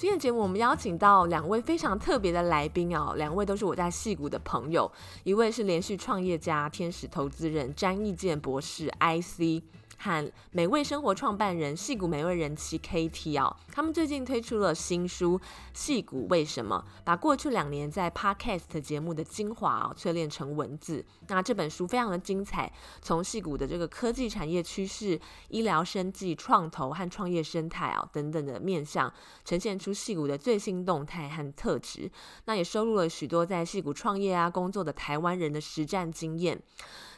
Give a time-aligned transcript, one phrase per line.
[0.00, 4.90] 今天节目，我们邀请到两位非常特别的来宾哦，两位都是我在戏谷的朋友，
[5.24, 9.62] 一位是连续创业家、天使投资人詹义健博士 IC。
[10.02, 15.38] 和美味生活创办人戏谷美味人妻 KT 哦，他们最近推出了新书
[15.74, 21.04] 《戏谷为什么》，把过去两年在 Podcast 节目的精华淬炼成文字。
[21.28, 22.72] 那这本书非常的精彩，
[23.02, 29.12] 从戏谷的这个科技产业趋势、医疗生技、创投和创业生态哦等等的面向，
[29.44, 32.10] 呈现出戏谷的最新动态和特质。
[32.46, 36.58] 那也收录了许多在戏谷创业啊工作的台湾人的实战经验。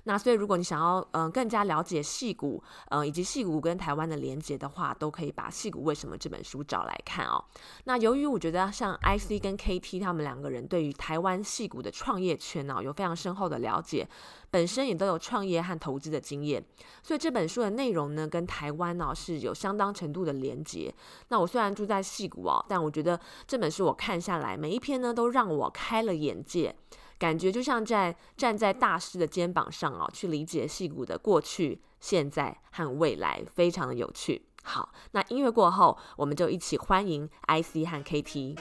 [0.04, 7.44] 那所以，如果你想要嗯、更加了解矽谷，呃以及矽谷跟台湾的连结的话，都可以把《矽谷为什么》这本书找来看哦。
[7.84, 14.08] 那由于我觉得像 IC 跟 KT 他们两个人对于台湾矽谷的创业圈呢、哦、有非常深厚的了解，
[14.50, 16.64] 本身也都有创业和投资的经验，
[17.02, 20.92] 所以这本书的内容呢跟台湾呢、哦、是有相当程度的连结。
[21.28, 26.74] 那我虽然住在矽谷哦，但我觉得这本书我看下来每一篇呢都让我开了眼界。
[27.22, 34.42] 感觉就像在站在大师的肩膀上哦，去理解戏骨的过去、现在和未来，非常的有趣。
[34.64, 38.58] 好，那音乐过后，我们就一起欢迎 IC 和 KT。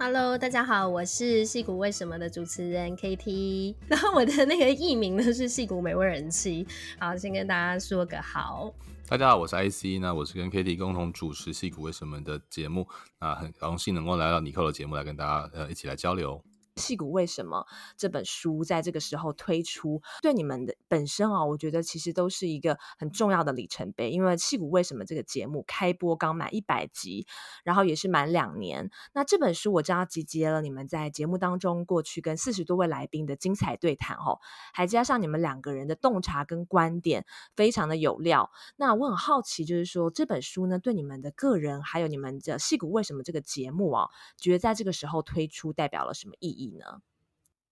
[0.00, 6.66] Hello，大家好，我是戏骨为什么的主持人 KT，然后我的那个艺名呢是戏骨美味人妻。
[6.98, 8.74] 好，先跟大家说个好。
[9.08, 12.88] 大家好，我是 IC，那我是跟 KT 共同主持《戏骨为什么》的节目，
[13.20, 16.42] 那很荣幸能够来到妮可的节目来跟大家呃一起来交流。
[16.76, 24.10] 戏骨为什么这本书在这个时候推出，对你们的本身啊，我觉得其实都是一个很重要的里程碑。
[24.10, 27.26] 因为戏骨为什么这个节目开播刚满一百集，
[27.64, 28.90] 然后也是满两年。
[29.14, 34.38] 那这本书我知道集结了你们在节目当中过去跟四十多位来宾的精彩对谈哦，
[34.74, 38.50] 还加上你们两个人的洞察跟观点，非常的有料。
[38.76, 46.65] 那我很好奇，就是说这本书呢，对你们的个人还有你们的戏骨为什么这个节目啊，觉得在这个时候推出代表了什么意义？
[46.70, 47.02] 呢？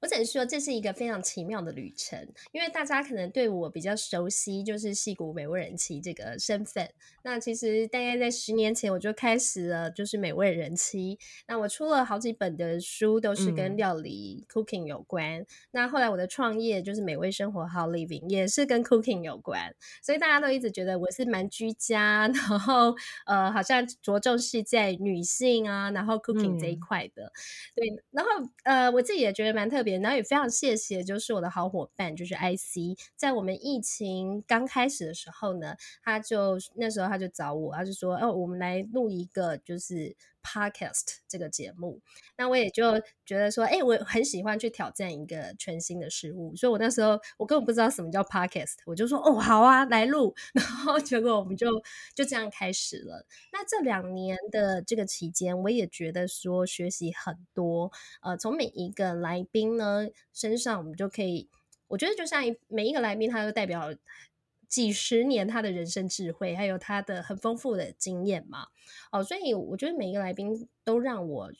[0.04, 6.90] 我只能说这是一个非常奇妙的旅程，因为大家可能对我比较熟悉，就是戏骨美味人妻这个身份。
[7.22, 11.18] 那其实大概在十年前我就开始了，就是美味人妻。
[11.48, 15.46] 那我出了好几本的书，都是跟料理、嗯、cooking 有关。
[15.70, 19.74] 那后来我的创业就是美味生活 How Living，也是跟 cooking 有关。
[20.02, 22.94] 所以大家都一直觉得我是蛮居家，然后
[23.24, 27.24] 呃，好像着重是在女性啊，然后 cooking 这一块的。
[27.24, 27.32] 嗯、
[27.76, 28.30] 对，然后
[28.64, 29.93] 呃，我自己也觉得蛮特别。
[30.00, 42.00] 然后也非常谢谢，就是我的好伙伴，就是 IC，在我们疫情刚开始的时候呢，他就那时候他就找我，他就说，哦，我们来录一个就是 Podcast 这个节目。
[42.36, 50.34] 那我也就觉得说，哎，我很喜欢去挑战一个全新的事物，所以我那时候我根本不知道什么叫 Podcast，我就说，哦，好啊，来录。
[50.52, 51.66] 然后结果我们就
[52.14, 53.24] 就这样开始了。
[53.52, 57.90] 那这两年的这个期间，我也觉得说学习很多，
[58.20, 60.08] 呃，从每一个来宾呢。
[60.32, 61.48] 身上我们就可以，
[61.88, 63.94] 我觉得就像每一个来宾，他都代表
[64.68, 68.66] 几十年他的人生智慧，还有他的很丰富的经验嘛。
[69.12, 71.52] 哦，所以我觉得每一个来宾都让我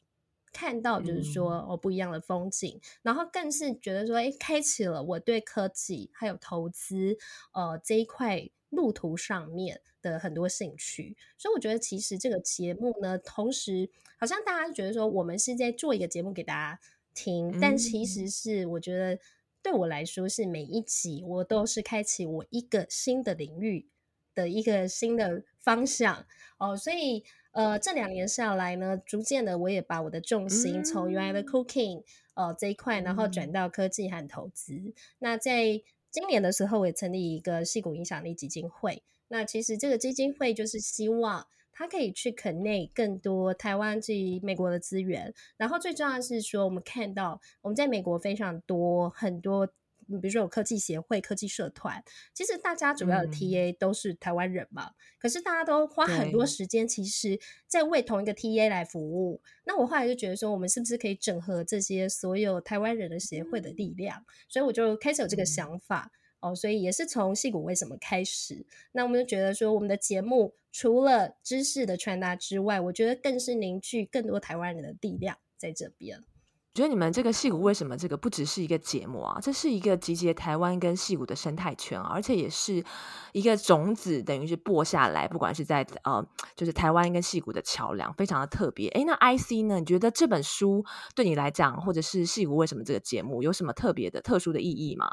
[0.53, 7.17] 看到，就是说哦不一样的风景，然后更是觉得说，哎，开启了我对科技还有投资
[7.53, 11.17] 呃这一块路途上面的很多兴趣。
[11.39, 13.89] 所以我觉得其实这个节目呢，同时
[14.19, 16.81] 好像大家觉得说，我们是在做一个节目给大家。
[17.15, 19.19] 听，但其实是我觉得
[19.63, 23.89] 对我来说是每一集我都是开启我一个新的领域
[24.35, 26.27] 的一个新的方向
[26.59, 32.03] 哦，所以呃这两年下来呢，逐渐的我也把我的重心从原来的 cooking
[32.35, 34.93] 呃这一块，然后转到科技和投资。
[35.21, 39.03] 那在今年的时候，我也成立一个戏骨影响力基金会。
[39.29, 41.47] 那其实这个基金会就是希望。
[41.75, 59.43] 它可以去 connect 更多台湾及美国的资源，然后最重要的是说，我们看到我们在美国非常多很多，比如说有科技协会、科技社团，其实大家主要的 TA 都是台湾人嘛，嗯、可是大家都花很多时间，其实在为同一个 TA 来服务。
[59.65, 64.21] 那我后来就觉得说，我们是不是可以整合这些所有台湾人的协会的力量？
[64.21, 66.11] 嗯、所以我就开始有这个想法。
[66.13, 68.67] 嗯哦，所以也是从矽谷为什么开始？
[68.93, 76.19] 那我们就觉得说，我们的节目除了知识的传达之外，我觉得更是凝聚更多台湾人的力量在这边。
[76.19, 79.39] 我觉得你们这个戏骨为什么这个不只是一个节目啊？
[79.41, 82.85] 这是一个集结台湾跟戏骨的生态圈，而且也是
[83.31, 86.27] 一个种子，等于是播下来，不管是在呃，
[86.57, 88.89] 就是台湾跟戏骨的桥梁，非常的特别。
[88.89, 89.79] 诶，那 IC 呢？
[89.79, 90.85] 你觉得这本书
[91.15, 95.07] 对你来讲，或者是戏骨为什么这个节目有什么特别的、特殊的意义吗？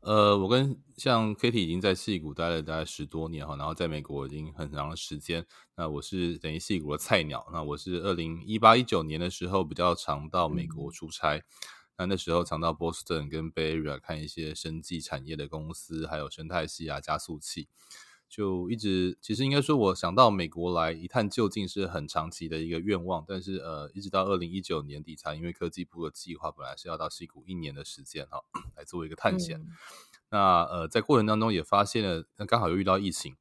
[0.00, 5.46] 呃，我跟像 Kitty 已经在戏谷待了大概十多年哈，然后在美国已经很长的时间。
[5.76, 7.46] 那我是等于戏谷的菜鸟。
[7.52, 11.42] 那我是二零一八一九年的时候比较常到美国出差，嗯、
[11.98, 17.68] 那那时候常到波士顿跟 Bay Area 看一些生技产业的公司，还有生态系啊、加速器。
[18.30, 28.44] 就一直，其实应该说，我想到美国来一探究竟是很长期的一个愿望，但是呃，一直到二零一九年底才因为科技部的计划，本来是要到西谷一年的时间哈，
[28.76, 29.58] 来做一个探险。
[29.58, 29.66] 嗯、
[30.30, 33.34] 那呃，在过程当中也发现了，那刚好又遇到疫情，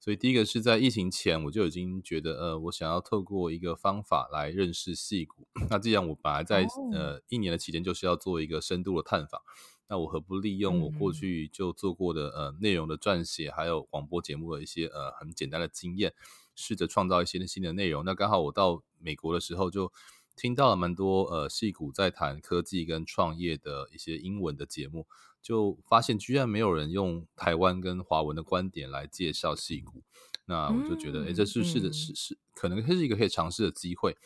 [0.00, 5.46] 所以第一个是在疫情前我就已经觉得，呃，我想要透过一个方法来认识戏谷。
[5.68, 9.42] 那既然我本来在、哦、呃一年的期间就是要做一个深度的探访。
[9.90, 16.14] 那我何不利用我过去就做过的呃内容的撰写，还有广播节目的一些呃很简单的经验，
[16.54, 18.04] 试着创造一些新的内容。
[18.04, 19.92] 那刚好我到美国的时候，就
[20.36, 25.08] 听到了蛮多呃戏骨在谈科技跟创业的一些英文的节目，
[25.42, 30.04] 就发现居然没有人用台湾跟华文的观点来介绍矽谷。
[30.44, 34.16] 那我就觉得，哎，这是是的是是，可能是一个可以尝试的机会。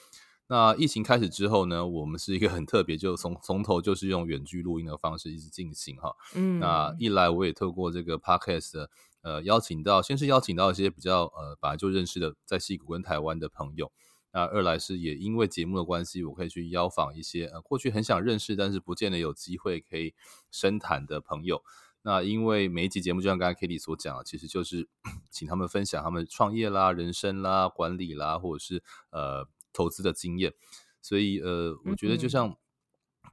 [0.46, 6.14] 那疫情开始之后呢，我们是一个很特别，就从从头就是用远距录音的方式一直进行哈。
[6.34, 8.88] 嗯，那一来我也透过这个 podcast，
[9.22, 13.90] 呃，邀请到先是邀请到一些比较呃本来就认识的在矽谷跟台湾的朋友。
[14.34, 20.12] 那二来是也因为节目的关系，我可以去邀访一些呃过去很想认识但是不见得有机会可以
[20.50, 21.62] 深谈的朋友。
[22.02, 24.88] 那因为每一集节目就像刚才 Katie 所讲的，其实就是
[25.30, 29.48] 请他们分享他们创业啦、人生啦、管理啦，或者是呃。
[29.74, 30.54] 投资的经验，
[31.02, 32.56] 所以呃，我觉得就像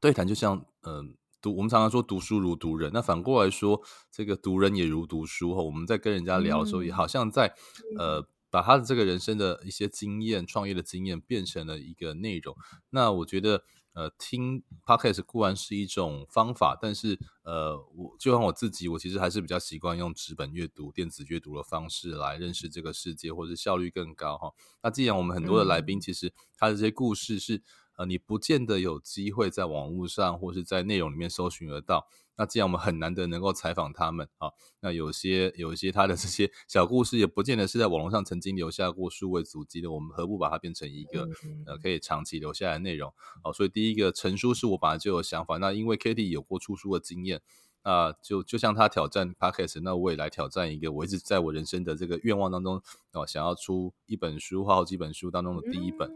[0.01, 1.05] 对谈，就像嗯、呃，
[1.41, 5.61] 读我们常常说读书如读人，那反过来说，这个读人也如读书哈。
[5.61, 7.55] 我们在跟人家聊的时候，也好像在
[7.97, 12.57] 呃，把他的这个人生的一些经验、创业的经验变成了一个内容。
[12.89, 13.63] 那我觉得。
[13.93, 24.51] 呃，听 Podcast 固然是一种方法，但是呃，我就像我自己，我其实还是比较习惯用纸本阅读、电子阅读的方式来认识这个世界，或者效率更高哈。
[24.81, 27.61] 那既然我们很多的来宾，其实他的这些故事是。
[28.01, 32.07] 呃，你不见得有机会在网络上或是在内容里面搜寻得到。
[32.35, 34.49] 那既然我们很难得能够采访他们啊，
[34.79, 39.91] 那有些有一些他的这些小故事，也不见得是在网络上曾经留下过数位足迹的。
[39.91, 41.29] 我们何不把它变成一个
[41.67, 43.13] 呃可以长期留下来的内容？
[43.43, 45.57] 好，所以第一个成书是我本来就有想法。
[45.57, 47.43] 那因为 Katie 有过出书的经验，
[47.83, 52.81] 啊，就就像他挑战 Podcast，那我也来挑战一个我一直在我人生的这个愿望当中
[53.11, 56.09] 哦，想要出一本书或好几本书当中的第一本。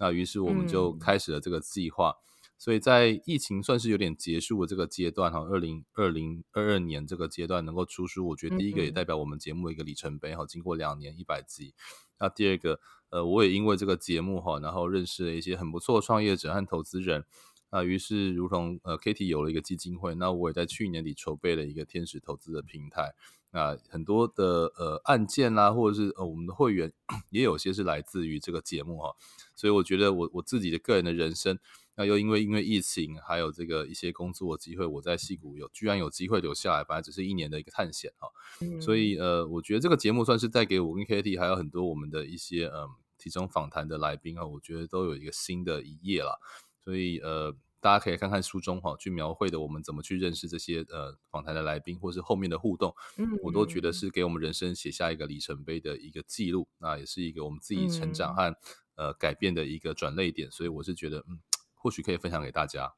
[0.00, 2.18] 那于是我们就开始了这个计划，嗯、
[2.56, 10.46] 所以在疫情算是有点结束的这个阶段哈，二零二零二二年这个阶段能够出书，我觉得第一个也代表我们节目的一个里程碑哈。
[10.46, 11.74] 经过两年一百集，
[12.18, 12.80] 那第二个，
[13.10, 17.24] 呃，我也因为这个节目哈，然后认识了一些很不错的创业者和投资人。
[17.70, 23.14] 那于是，如同呃，Katie 有了一个基金会，那我也在去年底筹备了一个天使投资的平台。
[23.52, 26.92] 那很多的呃案件啦，或者是呃我们的会员
[27.30, 29.14] 也有些是来自于这个节目哈。
[29.56, 31.58] 所以我觉得我我自己的个人的人生，
[31.96, 38.28] 那又因为因为疫情，还有这个一些工作机会，我在戏谷有居然有机会留下来，本来只是一年的一个探险哈。
[38.60, 46.40] 嗯、所以呃，我觉得这个节目算是带给我跟 Katie 还有很多我们的一些嗯其中访谈的来宾啊，我觉得都有一个新的一页了。
[46.90, 47.56] 所以呃。
[47.82, 58.56] 大家可以看看书中哈，去描绘的我们怎么去认识这些呃访谈的来宾，或是后面的互动，嗯，我都觉得是给我们人生写下一个里程碑的一个记录，那也是一个我们自己成长和、嗯、
[58.96, 61.40] 呃改变的一个转捩点，所以我是觉得嗯，
[61.72, 62.92] 或许可以分享给大家。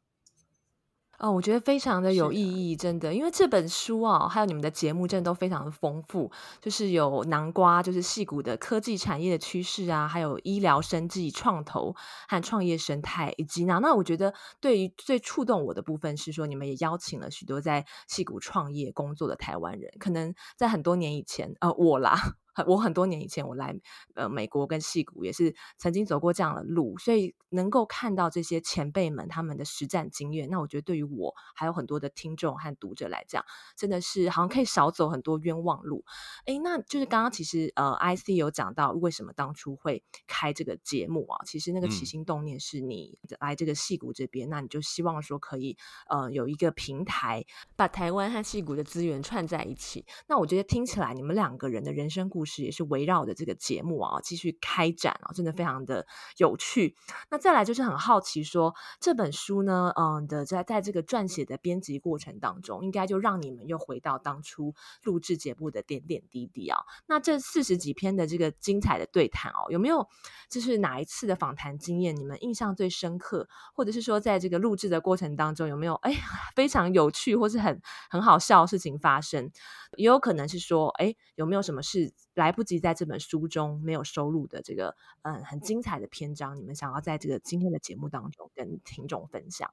[1.23, 6.29] 哦，我觉得非常的有意义，真的，因为这本书啊，还有你们的节目，真的都非常的丰富，
[6.61, 11.95] 就是有南瓜，就是戏谷的科技产业的趋势啊，还有医疗生技创投
[12.27, 22.35] 和创业生态，以及呢，那我觉得对于最触动我的部分是说，你们也邀请了许多在戏谷创业工作的台湾人，可能在很多年以前，呃，我啦。
[22.67, 23.75] 我很多年以前我来
[24.15, 33.45] 呃美国跟戏谷也是曾经走过这样的路，所以能够看到这些前辈们他们的实战经验，那我觉得对于我还有很多的听众和读者来讲，
[33.77, 36.05] 真的是好像可以少走很多冤枉路。
[36.47, 41.45] 诶，那就是刚刚其实呃 IC 有讲到为什么当初会开这个节目啊？
[41.45, 45.77] 其实那个起心动念是你来这个戏谷这边，嗯、那你就希望说可以
[46.09, 47.45] 呃有一个平台
[47.77, 50.05] 把台湾和戏谷的资源串在一起。
[50.27, 56.05] 那我觉得听起来你们两个人的人生故故事，也是围绕着这个节目啊继续开展啊，真的非常的
[56.39, 56.97] 有趣。
[57.31, 66.81] 那再来就是很好奇说，这本书呢，嗯的在在这个撰写的编辑过程当中，应该就让你们又回到当初录制节目的点点滴滴啊。
[67.07, 70.09] 那这四十几篇的这个精彩的对谈哦，有没有
[70.51, 76.13] 就是哪一次的访谈经验你们印象最深刻，或者是说在这个录制的过程当中有没有哎
[76.57, 77.81] 非常有趣或是很
[78.11, 79.53] 很好笑的事情发生？
[79.97, 89.73] 也有可能是说哎有没有什么事来不及在这本书中没有收录的这个嗯很精彩的篇章，你们想要在这个今天的节目当中跟听众分享？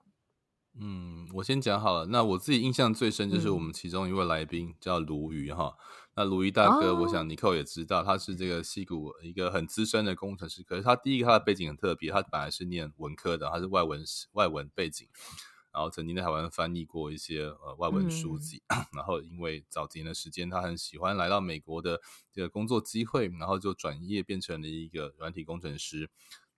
[0.80, 2.06] 嗯，我先讲好了。
[2.06, 5.76] 那我自己印象最深就是我们其中一位来宾叫卢瑜哈。
[6.16, 10.62] 那卢瑜大哥，我想尼克也知道，他是这个西谷一个很资深的工程师。
[10.64, 15.08] 可是他第一个他的背景很特别，他本来是念文科的，他是外文外文背景，
[15.80, 18.62] 然后曾经在台湾翻译过一些呃外文书籍。
[18.68, 22.02] 嗯、然后因为早几年的时间，他很喜欢来到美国的
[22.34, 26.10] 这个工作机会，然后就转业变成了一个软体工程师。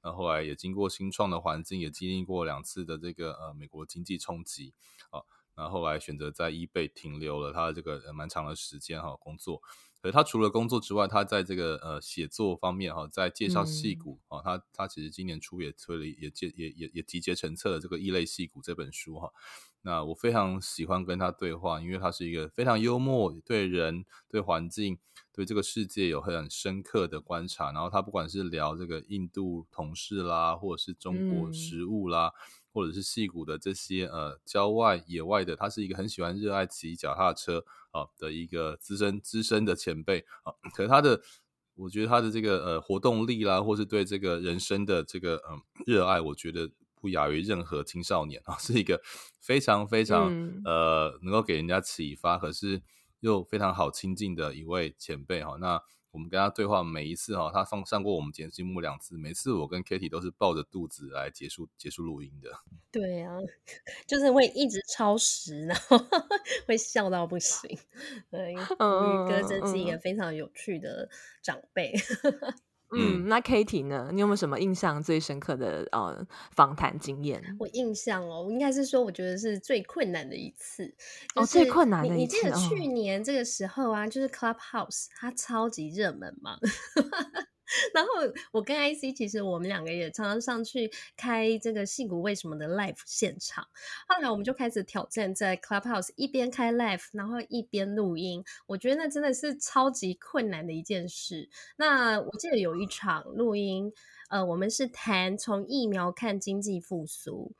[0.01, 4.73] 那后来也经过新创的环境，也经历过两次的这个呃美国经济冲击
[5.11, 5.21] 啊，
[5.55, 9.61] 那后，后来选择在 eBay 停留了他的这个蛮长的时间哈工作。
[10.01, 19.31] 可是他除了工作之外，他在这个呃写作方面哈，在介绍戏骨啊，他他其实今年初也推了也介也也也集结成册了这个异类戏骨这本书哈。
[19.83, 24.97] 那我非常喜欢跟他对话，因为他是一个非常幽默，对人对环境。
[25.33, 32.37] 对这个世界有很深刻的观察，然后他不管是聊这个印度同事啦，或者是中国食物啦，嗯、
[32.73, 40.51] 或者是戏骨的这些呃郊外野外的，他是一个很喜欢热爱骑脚踏车啊的一个资深资深的前辈啊。
[40.73, 41.21] 可是他的，
[41.75, 46.69] 我觉得他的这个呃活动力啦，或是对这个人生的这个嗯热爱，我觉得
[46.99, 49.01] 不亚于任何青少年啊， 是一个
[49.39, 52.81] 非常非常、嗯、呃能够给人家启发，可是。
[53.21, 55.79] 又非常好亲近的一位前辈哈，那
[56.11, 62.51] 我们跟他对话每一次哈，他上上过我们节目两次，每次我跟 Kitty 都是抱着肚子来结束结束录音的。
[62.91, 63.37] 对啊，
[64.05, 65.97] 就是会一直超时，然后
[66.67, 67.77] 会笑到不行。
[68.29, 68.57] 对，宇
[69.29, 71.09] 哥真是一个非常有趣的
[71.41, 71.93] 长辈。
[72.93, 74.09] 嗯，那 Katie 呢？
[74.11, 77.41] 你有没有什么印象最深刻的呃访谈经验？
[77.59, 80.85] 我印象哦，应该是说，我觉得是最困难的一次。
[81.33, 82.35] 就是、哦，最困难的一次。
[82.35, 86.57] 你记得去年这个时候啊，哦、就是 Clubhouse 它超级热门嘛。
[87.93, 88.09] 然后
[88.51, 93.67] 我跟 IC 其实我们两个也常常上去开这个戏骨为什么的 live 现场。
[94.07, 98.43] 后来我们就开始挑战在 Clubhouse 一边开 live，然后一边录音。
[98.67, 101.49] 我觉得那真的是超级困难的一件事。
[101.77, 103.93] 那我记得有一场录音，
[104.29, 107.53] 呃，我们是谈从疫苗看经济复苏。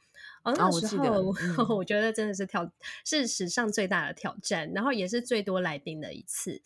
[0.44, 2.72] 哦，那时候、哦 我，嗯、我觉得真的是挑
[3.06, 6.62] 是史上最大的挑战，然后也是最多来宾的一次。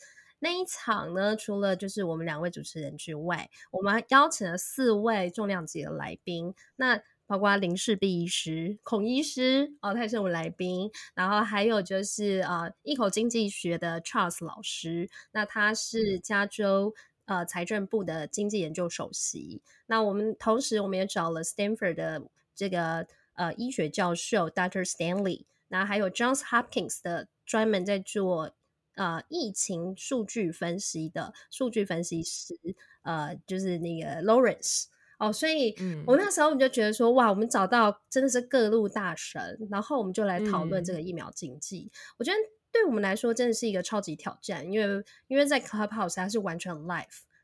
[0.46, 16.94] 那一场呢，除了就是我们两位主持人之外，我们邀请了四位重量级的来宾，那包括林氏璧医师、孔医师哦，他也是我们来宾，然后还有就是呃，一口经济学的 Charles 老师，那他是加州
[17.26, 22.22] 呃财政部的经济研究首席，那我们同时我们也找了 Stanford 的
[22.54, 24.88] 这个呃医学教授 Dr.
[24.88, 28.52] Stanley，那还有 Johns Hopkins 的专门在做。
[28.96, 32.56] 呃，疫情数据分析的数据分析师，
[33.04, 34.86] 呃，就是那个 Lawrence
[35.18, 35.76] 哦，所以
[36.06, 41.92] 我那时候我们就觉得说，哇，我们找到真的是各路大神，然后我们就来讨论这个疫苗经济。
[41.94, 42.38] 嗯、我觉得
[42.72, 47.04] 对我们来说真的是一个超级挑战，因为因为在 Clubhouse 它是完全 live，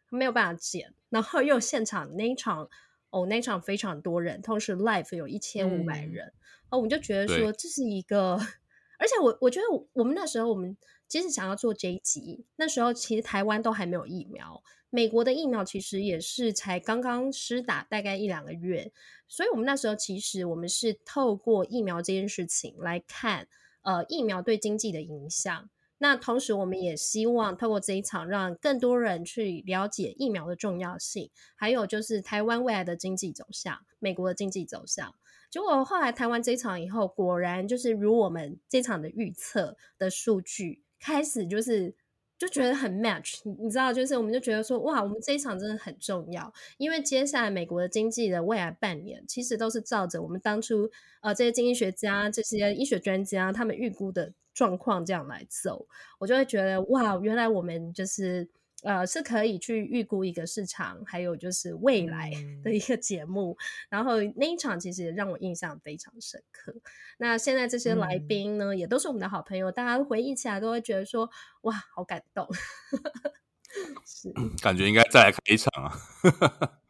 [0.10, 2.70] 没有办法剪，然后又现场那一场
[3.10, 6.34] 哦，那一场非常多人，同时 live 有一千五百人，嗯、
[6.72, 8.36] 哦，我们就觉得说这是一个，
[9.00, 10.78] 而且我我觉得我们那时候我们。
[11.12, 18.94] 其实想要做这一集，那时候其实台湾都还没有疫苗，美国的疫苗其实也是才刚刚施打，大概一两个月，
[19.28, 23.50] 所以我们那时候其实我们是透过疫苗这件事情来看，
[23.82, 25.70] 呃，疫苗对经济的影响。
[25.98, 35.14] 那同时我们也希望透过这一场，让更多人去了解疫苗的重要性，还有就是台湾未来的经济走向，美国的经济走向。
[35.50, 40.82] 结果后来台湾这一场以后，果然就是如我们这场的预测的数据。
[41.02, 41.94] 开始就是
[42.38, 50.90] 就觉得很 match，你知道，就是我们就觉得说，哇，我们这一场真的很重要，因为接下来美国的经济的未来半年，其实都是照着我们当初
[51.22, 55.88] 呃这些经济学家、这些医学专家他们预估的状况这样来走，
[56.20, 58.48] 我就会觉得，哇，原来我们就是。
[58.84, 62.32] 呃，是可以去预估一个市场，还有就是未来
[62.64, 63.52] 的一个节目。
[63.52, 63.58] 嗯、
[63.90, 66.74] 然后那一场其实也让我印象非常深刻。
[67.18, 71.30] 那现在这些来宾呢，嗯、也都是我们的好朋友，大家回忆起来都会觉得说，
[71.62, 72.48] 哇，好感动。
[74.06, 75.98] 是，感觉应该再来开一场啊！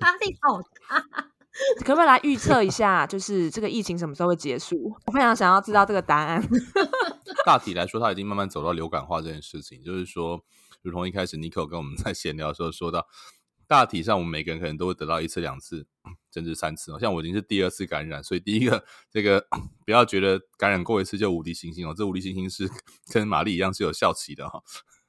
[0.00, 1.00] 压力好大，
[1.84, 4.94] 可不可以来预测一下，就是这个疫情什么时候会结束？
[5.06, 6.42] 我非常想要知道这个答案。
[7.46, 10.44] 大体来说，它已经慢慢走到流感化这件事情，就是说，
[10.84, 13.06] 如同一开始 Nico 跟我们 在闲聊的时候说到，
[13.66, 15.86] 大体上我们每个人可能都会得到一次、两次，
[16.32, 16.96] 甚至三次。
[17.00, 19.46] 像我已经是第二次感染，所以第一个这个
[19.86, 22.70] 不要觉得感染过一次就无敌星星哦，这无敌星星是
[23.10, 24.62] 跟玛丽一样是有效期的哈。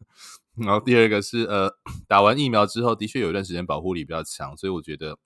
[0.56, 1.70] 然后第二个是呃，
[2.08, 5.18] 打完疫苗之后，的确有一段时间保护力比较强，所以我觉得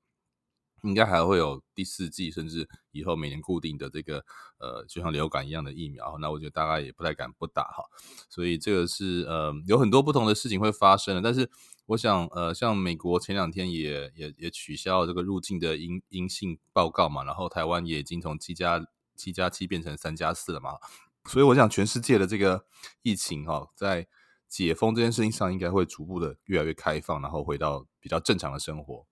[0.83, 4.25] 应该还会有第四季，甚至以后每年固定的这个
[4.57, 6.17] 呃，就像流感一样的疫苗。
[6.19, 7.83] 那我觉得大概也不太敢不打哈。
[8.29, 11.21] 所以这个是呃，有很多不同的事情会发生的。
[11.21, 11.49] 但是
[11.87, 20.77] 我想呃，像美国前两天也也也取消了这个入境的阴阴性报告嘛，然后台湾也已经从七加七加七变成三加四了嘛。
[21.25, 22.65] 所以我想全世界的这个
[23.01, 24.07] 疫情哈，在
[24.47, 29.05] 解封这件事情上，应该会逐步的越来越开放，然后回到比较正常的生活。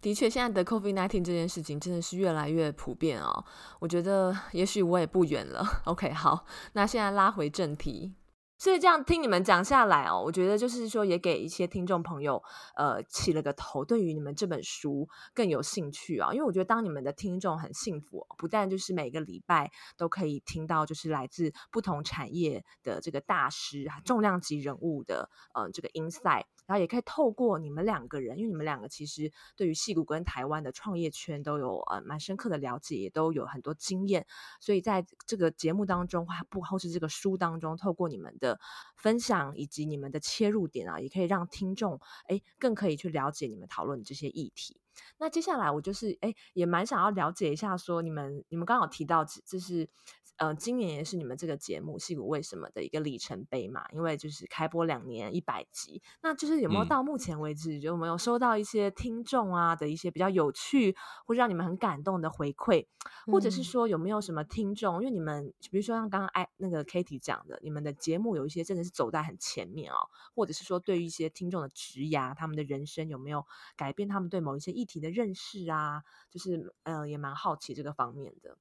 [0.00, 3.44] 的确，现在的 COVID-19 这件事情真的是越来越普遍哦。
[3.78, 5.64] 我觉得也许我也不远了。
[5.84, 8.14] OK，好，那现在拉回正题。
[8.58, 12.40] 所以这样听你们讲下来哦，我觉得就是说也给一些听众朋友
[12.76, 16.32] 呃起了个头，对于你们这本书更有兴趣啊。
[16.32, 34.26] 因为我觉得当你们的听众很幸福，不但就是每个礼拜都可以听到就是来自不同产业的这个大师、重量级人物的呃这个 insight，然后也可以透过你们两个人，因为你们两个其实对于戏骨跟台湾的创业圈都有呃蛮深刻的了解，也都有很多经验，
[34.60, 38.60] 所以在这个节目当中，或不或是这个书当中，透过你们的
[38.96, 44.81] 分享以及你们的切入点啊，也可以让听众哎更可以去了解你们讨论的这些议题。
[45.18, 49.88] 那接下来我就是哎也蛮想要了解一下，说你们你们刚好提到就是。
[50.38, 60.96] 呃，今年也是你们这个节目《戏骨为什么》的一个里程碑嘛，因为就是开播两年一百集，那就是有没有到目前为止，就有没有收到一些听众啊的一些比较有趣
[61.26, 62.86] 或者让你们很感动的回馈，
[63.26, 78.56] 或者是说有没有什么听众，因为你们比如说像刚刚哎那个 Katie 讲的，你们的节目有一些真的是走在很前面哦，或者是说对于一些听众的职涯，他们的人生有没有改变他们对某一些议题的认识啊，就是呃也蛮好奇这个方面的。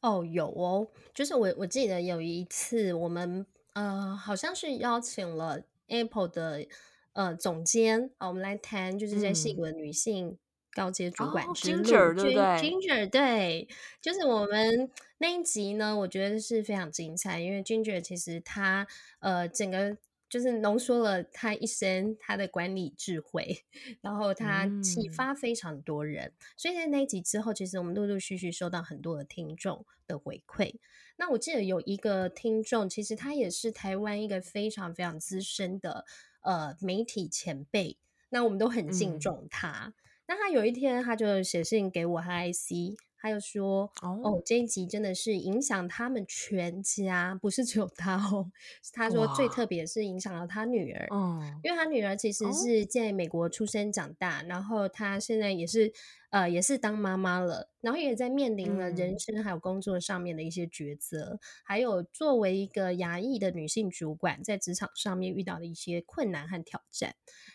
[0.00, 6.66] 哦，有哦，就是我我记得有一次，我们呃好像是邀请了 Apple 的
[7.12, 10.38] 呃总监啊，我们来谈就是在矽谷的女性
[10.72, 13.68] 高阶主管之路，嗯 oh, Ginger, 对不对？Ginger 对，
[14.00, 18.86] 就是我们那一集呢，我觉得是非常精彩，因为 Ginger 其实他
[19.20, 19.96] 呃整个。
[20.32, 23.66] 就是浓缩了他一生他的管理智慧，
[24.00, 30.76] 然后他启发非常多人，嗯、所以在那一集之后，其实我们陆陆续续收到很多的听众的回馈。
[31.18, 36.06] 那我记得有一个听众，其实他也是台湾一个非常非常资深的
[36.40, 37.98] 呃媒体前辈，
[38.30, 39.88] 那我们都很敬重他。
[39.88, 39.94] 嗯、
[40.28, 42.96] 那他有一天他就写信给我，和 IC。
[43.22, 48.50] 他又说：“哦，哦，这一集真的是影响他们全家，不是只有他哦。
[48.92, 55.92] 他说最特别是影响了他女儿，哦，因为他女儿其实是在美国出生长大，哦，然后他现在也是
[56.30, 67.14] 呃也是当妈妈了，然后也在面临了人生还有工作上面的一些抉择，嗯，还有作为一个牙裔的女性主管在职场上面遇到的一些困难和挑战。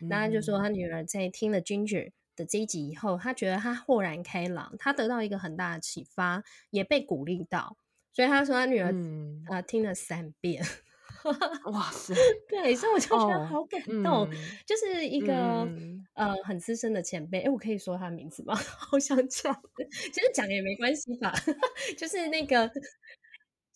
[0.10, 7.76] 那他就说他女儿在听了 Ginger。”的这一集以后，他觉得他豁然开朗，他得到一个很大的启发，也被鼓励到，
[8.14, 9.44] 所以他说他女儿啊、嗯。
[9.50, 10.64] 呃、听了三遍，
[11.74, 12.14] 哇塞，
[12.48, 18.56] 对，所以我就觉得好感动，哦嗯、就是一个、嗯、呃很资深的前辈，哎，我可以说他的名字吗？
[18.78, 19.54] 好想讲，
[20.14, 21.34] 其实讲也没关系吧，
[21.98, 22.72] 就是那个。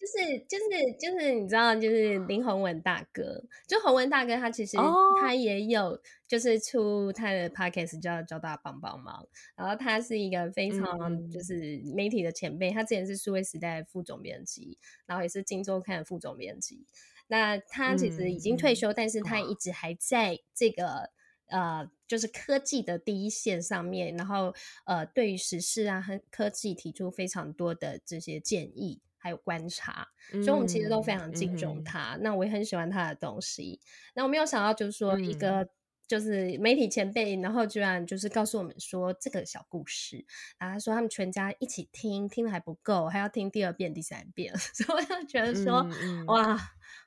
[0.02, 4.76] 就是就是就是你知道，就是林宏文大哥，就宏文大哥他其实
[5.22, 5.36] 他。
[5.42, 16.86] 也有就是出他的 podcast 叫叫大家帮帮忙，然后他是一个非常就是媒体的前辈，他之前是数位时代副总编辑，然后也是金周刊的副总编辑。
[17.28, 21.10] 那他其实已经退休，但是他一直还在这个
[21.48, 24.54] 呃就是科技的第一线上面，然后
[24.86, 29.00] 呃对于时事啊和科技提出非常多的这些建议。
[29.22, 32.16] 还有观察，所以我们其实都非常敬重他。
[32.16, 33.80] 嗯、那我也很喜欢他的东西。
[34.16, 35.70] 那我没有想到，就是说一个
[36.08, 40.26] 就是媒体前辈，嗯、然后居然就是告诉我们说这个小故事。
[40.58, 44.52] 然后他说他们全家一起听，听的还不够，还要听第二遍、第三遍。
[44.74, 45.88] 所以我就觉得说，
[46.26, 46.58] 哇，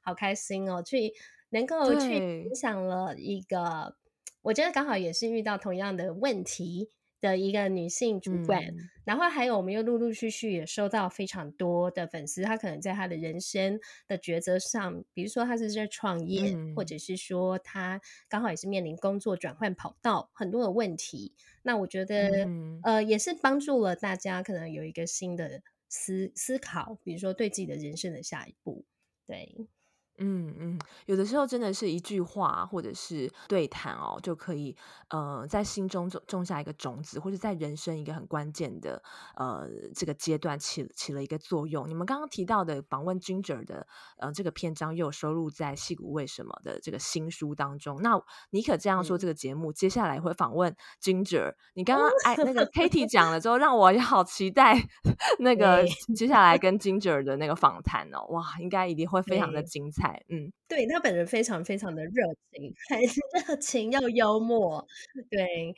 [0.02, 0.80] 好开心哦！
[0.82, 1.12] 去
[1.50, 3.96] 能够去影响了一个，
[4.42, 6.90] 我觉得刚好也是遇到同样的问题
[7.24, 21.32] 的一个女性主管，嗯、然后还有我们又陆陆续续也收到非常多的粉丝，他可能在他的人生的抉择上，比如说他是在创业，嗯、或者是说他刚好也是面临工作转换跑道很多的问题，
[21.62, 28.84] 那我觉得、嗯、呃也是帮助了大家可能有一个新的思思考，比如说对自己的人生的下一步，
[29.26, 29.66] 对。
[30.18, 34.76] 嗯嗯，有的时候真的是一句话或者是对谈哦，就可以
[35.08, 39.02] 呃在心中种种下一个种子，或者在人生一个很关键的
[39.34, 41.88] 呃这个阶段起起了一个作用。
[41.88, 43.86] 你们刚刚提到的访问 Ginger 的
[44.18, 48.00] 呃这个篇章，又有收录在《戏骨为什么》的这个新书当中。
[48.00, 51.54] 那你可这样说，这个节目、嗯、接下来会访问 Ginger。
[51.74, 54.80] 你刚刚哎那个 Katie 讲了之后，让我也好期待
[55.40, 60.03] 那个接下来跟 Ginger 的那个访谈哦，哇，应该一定会非常的精彩。
[60.28, 62.12] 嗯，对，他本人非常非常的热
[62.52, 64.86] 情，很热情又幽默，
[65.30, 65.74] 对，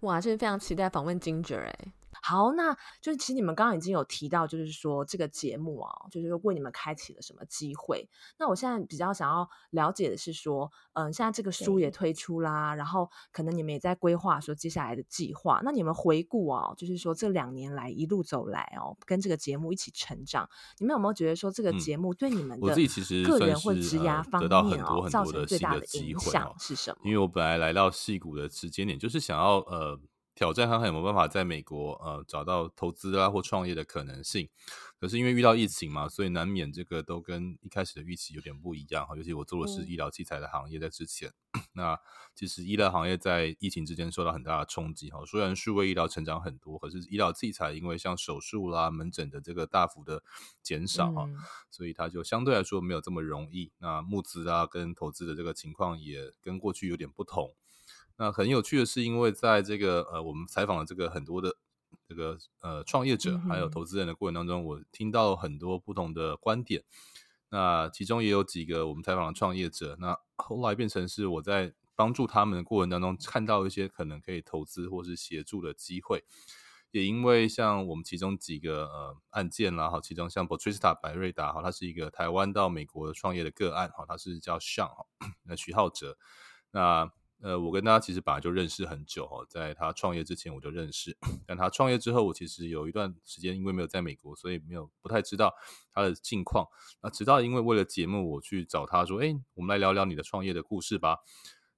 [0.00, 1.74] 哇，真的非常期待访问 Ginger 哎。
[2.22, 8.08] 好，那就是其实你们刚刚已经有提到，就是说这个节目啊，就是说为你们开启了什么机会。
[8.38, 15.60] 那我现在比较想要了解的是说，嗯、呃，现在这个书也推出啦，然后可能你们也在规划说接下来的计划。
[15.64, 22.74] 那你们回顾啊，就是说这两年来一路走来哦，跟这个节目一起成长，你们有没有觉得说这个节目对你们的
[23.24, 27.00] 个人或职涯方面哦，造成最大的影响是什么？
[27.04, 29.98] 因为我本来来到戏谷的时间点，就是想要呃。
[30.40, 34.48] 挑战看看有没有办法在美国呃找到投资啊或创业的可能性，
[34.98, 39.14] 可是因为遇到疫情嘛，所以难免这个都跟一开始的预期有点不一样哈。
[39.14, 41.98] 尤其我做的是医疗器材的行业，在之前，嗯、那
[42.34, 45.22] 其实医疗行业在疫情之间受到很大的冲击哈。
[45.26, 50.22] 虽然数位医疗成长很多，可是医疗器材因为像手术啦、门诊的这个大幅的
[50.62, 51.36] 减少哈，嗯、
[51.70, 53.70] 所以它就相对来说没有这么容易。
[53.76, 57.54] 那募资啊跟投资的这个情况也跟过去有点不同。
[58.20, 61.56] 那很有趣的是，因为在这个呃，我们采访了这个很多的
[62.06, 66.84] 这个呃创业者还有投资人的过程当中，我听到很多不同的观点。
[67.48, 76.22] 那其中也有几个我们采访的创业者，那后来变成是我在帮助他们的过程当中，看到一些可能可以投资或是协助的机会。
[76.90, 85.06] 也因为像我们其中几个呃案件啦，哈，其中像 Botrista 百瑞达哈，他是一个台湾到美国创业的个案哈，他是叫哈，
[85.44, 86.18] 那徐浩哲，
[86.72, 87.10] 那。
[87.42, 95.54] 呃，我跟他其实本来就认识很久哦，在他创业之前我就认识， 但他创业之后，我其实有一段时间因为没有在美国，所以没有不太知道
[95.90, 96.66] 他的近况。
[97.02, 101.16] 那直到因为为了节目，我去找他说：“哎，我们来聊聊你的创业的故事吧。”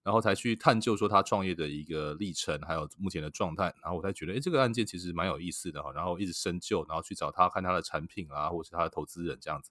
[0.03, 3.66] 然后才去探究说他创业的一个历程，还有目前的状态。
[3.85, 5.92] 然后我才觉得，哎，这个案件其实蛮有意思的哈。
[5.92, 9.70] 然后一直深究，然后去找他看他的产品啊，或者是他的投资人这样子。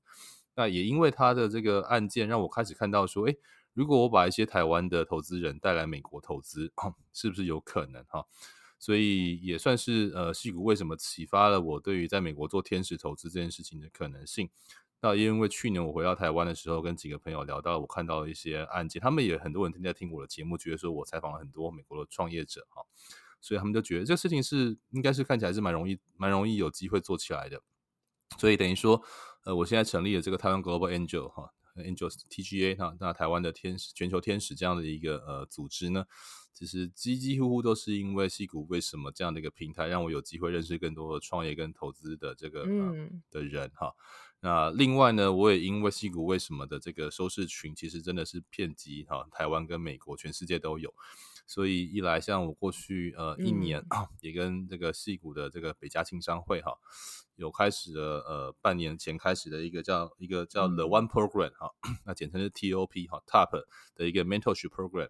[0.55, 3.35] 那也因为他的这个案件，让我开始看到说，哎。
[3.73, 6.71] 如果我把一些台湾的投资人带来美国投资，
[7.13, 8.25] 是不是有可能哈？
[8.77, 14.49] 所以也算是呃，矽谷为什么启发了我对于在美国做天使投资这件事情的可能性。
[15.01, 22.83] 那因为去年我回到台湾的时候，跟几个朋友聊到，我看到了一些案件，他们也很多人正在听我的节目，觉得说我采访了很多美国的创业者哈，
[23.39, 27.61] 所以他们就觉得这个事情是应该是看起来是蛮容易、蛮容易有机会做起来的。
[28.37, 29.01] 所以等于说，
[29.43, 31.51] 呃，我现在成立了这个台湾 Global Angel 哈。
[31.83, 36.05] Angels TGA 哈，那台湾的天使全球天使这样的一个呃组织呢，
[36.53, 43.93] 其实几几乎乎都是因为戏谷为什么这样的一个平台，让我有机会认识更多的创业跟投资的这个、呃、嗯的人哈。
[44.43, 50.93] 那另外呢，我也因为戏谷为什么的这个收视群，其实真的是遍及哈台湾跟美国，全世界都有。
[51.51, 56.71] 所以一来，像我过去呃一年、嗯、也跟这个戏谷的这个北加青商会哈，
[57.35, 61.69] 有开始了呃半年前开始的一个叫一个叫 The One Program 哈，
[62.05, 65.09] 那简称是 TOP 哈 Top 的一个 Mentorship Program。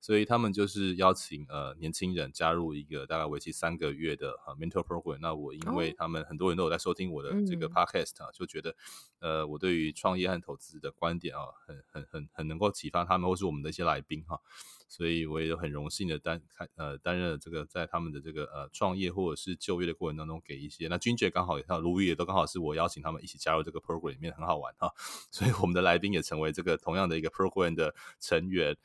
[0.00, 5.18] 所以他们就是邀请呃年轻人加入一个大概为期三个月的哈 mentor program。
[5.20, 8.76] 那我因为他们很多人都有在收听我的这个 podcast 啊，就觉得
[9.20, 14.40] 呃我对于创业和投资的观点啊，很很很很能够启发他们，或是我们的一些来宾哈。
[14.88, 20.86] 所以我也很荣幸的担开呃担任了这个在他们的这个呃创业或者是就业的过程当中给一些。
[20.86, 24.92] 那 Ginger 刚好也像卢宇也都刚好是我邀请他们一起加入这个 program 里面，很好玩哈。
[25.32, 28.76] 所以我们的来宾也成为这个同样的一个 program 的成员。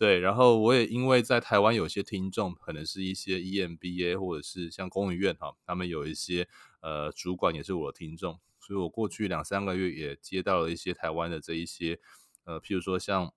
[0.00, 6.48] 对，然后我也因为在台湾有些听众，可能是一些 EMBA 或者是像工研院哈，他们有一些
[6.80, 12.00] 呃主管也是我的听众，所以我过去两三个月也接到了一些台湾的这一些
[12.44, 13.30] 呃，譬如说像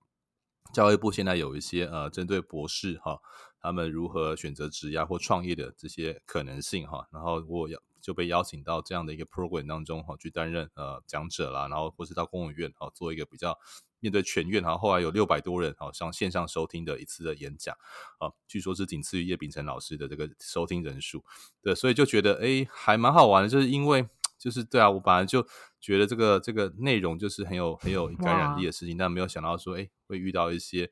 [0.72, 3.20] 教育部现在有一些呃针对博士哈，
[3.60, 13.58] 他们如何选择职涯或创业的这些可能性哈，然后我要就被邀请到这样的一个 program 当中哈，去担任呃讲者啦，然后或是到工研院哈做一个比较。
[14.04, 17.74] 面对全院，然后后来有六百多人好上线上收听的一次的演讲
[18.18, 21.24] 啊，据说是仅次于叶秉成老师的这个收听人数。
[21.62, 24.06] 对，所以就觉得哎，还蛮好玩的，就是因为
[24.38, 25.46] 就是对啊，我本来就
[25.80, 30.90] 觉得这个这个内容就是很有很有感染力的事情，但没有想到说哎会遇到一些。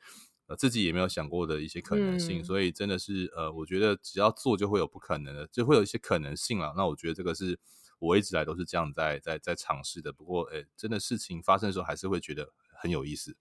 [0.59, 6.75] 自己也没有想过的一些可能性，嗯、所以真的是呃，我觉得只要做就会有不可能的，就会有一些可能性了。
[6.77, 7.59] 那我觉得这个是
[7.99, 10.13] 我一直来都是这样在在在尝试的。
[10.13, 13.37] 不过，诶，真的事情发生的时候，还是会觉得很有意思。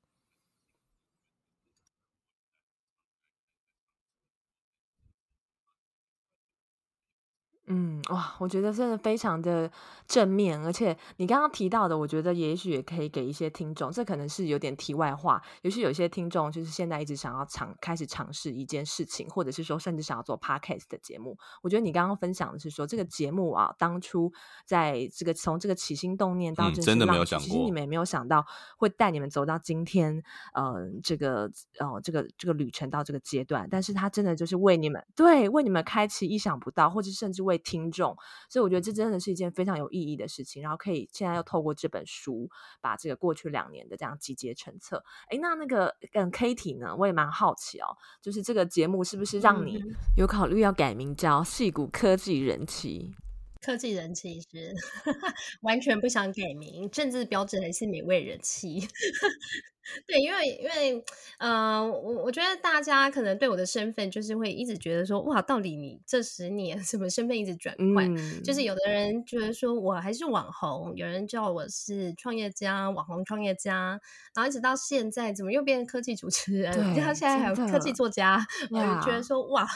[7.73, 9.71] 嗯，哇，我觉得真的非常的
[10.05, 15.41] 正面，而且你刚刚提到的，我觉得也许也可以给一些听众，这可能是有点题外话。
[15.61, 21.37] 也许有些听众就是现在一直想要尝开始尝试一件事情，或者是说甚至想要做 podcast 的节目。
[21.61, 24.29] 我觉得你刚刚分享的是说这个节目啊，当初
[24.65, 28.45] 在这个从这个起心动念到真，嗯、真的没有想过，其实你们也没有想到
[28.77, 30.21] 会带你们走到今天，
[30.53, 33.65] 呃，这个呃这个这个旅程到这个阶段。
[33.71, 38.15] 但是它真的就是为你们对为你们开启意想不到，或者甚至为听众，
[38.49, 40.61] 所以我觉得这真的是一件非常有意义的事情。
[40.61, 42.49] 然后可以现在又透过这本书，
[42.81, 45.03] 把这个过去两年的这样集结成册。
[45.29, 46.95] 哎，那那个嗯 Kitty 呢？
[46.95, 49.81] 我也蛮好奇哦，就是这个节目是不是让你
[50.17, 53.13] 有考虑要改名叫《戏骨科技人妻》？
[53.61, 54.73] 科技人气是
[55.61, 58.87] 完全不想改名，政治标志还是美味人气。
[60.07, 61.03] 对，因为因为
[61.37, 68.15] 呃，我我觉得大家可能对我的身份就是会一直觉得说，哇，到底你这十年什么身份一直转换？
[68.15, 73.99] 嗯、就是有的人觉得说我还是网红，有人叫我是创业家，网红创业家，
[74.35, 76.71] 然后一直到现在，怎么又变成科技主持人？
[76.95, 79.67] 然后现在还有科技作家，我就觉得说哇，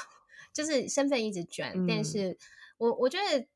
[0.54, 2.38] 就是身份一直转，嗯、但是
[2.78, 3.48] 我我觉得。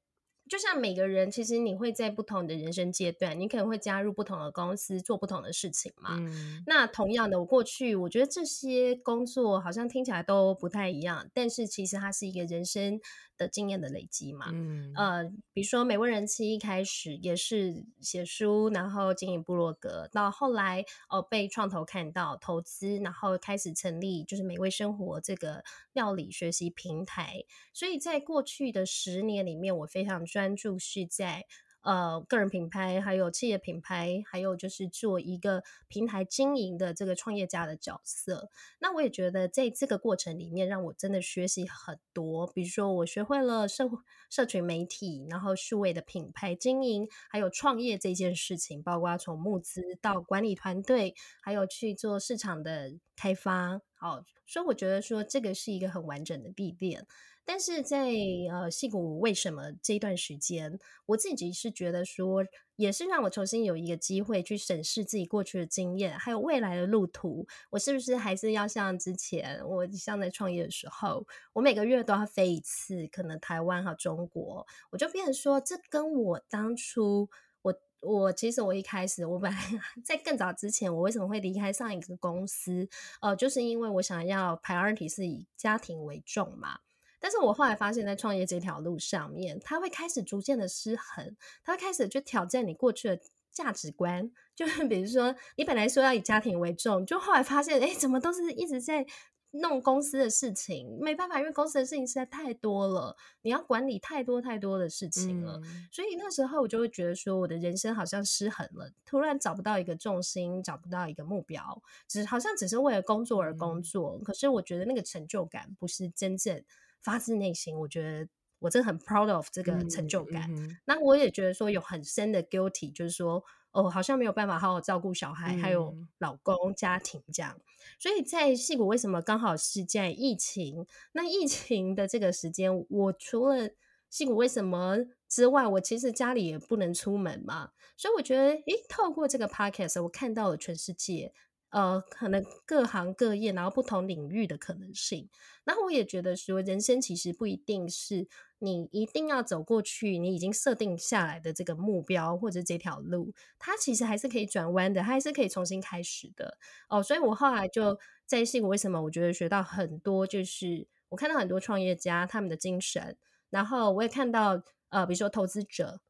[0.50, 6.18] 就像每个人，其实你会在不同的人生阶段，你可能会加入不同的公司，做不同的事情嘛。
[6.20, 13.00] 嗯、那同样的，我过去我觉得这些工作好像听起来都不太一样，但是其实它是一个人生
[13.40, 15.24] 的经验的累积嘛，嗯，呃，
[15.54, 31.46] 比如说美味人妻一开始也是写书，然后经营部落格，到后来哦、呃、被创投看到投资，然后开始成立就是美味生活这个料理学习平台，所以在过去的十年里面，我非常专注是在。
[31.90, 38.48] 呃，个人品牌，还有企业品牌，还有就是做一个平台经营的这个创业家的角色。
[38.78, 42.46] 那我也觉得在这个过程里面，让我真的学习很多。
[42.46, 43.90] 比如说，我学会了社
[44.30, 53.82] 社群媒体，然后数位的品牌经营，还有创业这件事情，包括从募资到管理团队，还有去做市场的开发。
[53.96, 57.08] 好，所以我觉得说这个是一个很完整的历练。
[57.46, 58.12] 但是在
[58.52, 77.28] 呃，戏骨为什么这一段时间，我自己是觉得说，也是让我重新有一个机会去审视自己过去的经验，还有未来的路途，我是不是还是要像之前我像在创业的时候，我每个月都要飞一次，可能台湾和中国，我就变成说，这跟我当初，
[77.64, 79.60] 我我其实我一开始，我本来
[80.06, 82.88] 在更早之前，我为什么会离开上一个公司？
[83.22, 86.80] 呃，就是因为我想要 priority 是以家庭为重嘛。
[87.20, 93.20] 但是我后来发现，在创业这条路上面，他会开始逐渐的失衡，他会开始去挑战你过去的
[93.52, 94.32] 价值观。
[94.56, 99.06] 就是比如说，你本来说要以家庭为重，就后来发现，哎，怎么都是一直在
[99.52, 105.60] 弄公司的事情，没办法，因为公司的事情实在太多了，你要管理太多太多的事情了。
[105.64, 114.20] 嗯、所以那时候我就会觉得说，我的人生好像失衡了，突然找不到一个重心，找不到一个目标，只好像只是为了工作而工作。
[114.20, 116.64] 嗯、可是我觉得那个成就感不是真正。
[117.02, 118.28] 发自内心，我觉得
[118.60, 120.52] 我真的很 proud of 这个成就感。
[120.52, 127.60] 嗯嗯、那我也觉得说有很深的 guilty，就是说哦，好像没有办法好好照顾小孩，嗯、还有老公、家庭这样。
[128.00, 130.86] 所以在戏谷为什么刚好是在疫情？
[131.14, 133.70] 那疫情的这个时间，我除了
[134.10, 137.72] 戏谷为什么之外，我其实家里也不能出门嘛。
[137.96, 141.34] 所以我觉得，诶，透过这个 podcast，我看到了全世界。
[141.70, 145.30] 呃，可能各行各业，然后不同领域的可能性。
[145.64, 148.28] 然后我也觉得说，人生其实不一定是
[148.58, 156.58] 你一定要走过去，你已经设定下来的这个目标或者这条路，它其实还是可以转弯的，它还是可以重新开始的。
[156.90, 163.16] 哦，所以我后来就在矽谷，为什么我觉得学到很多，就是我看到很多创业家他们的精神，
[163.52, 166.02] 然后我也看到呃，比如说投资者。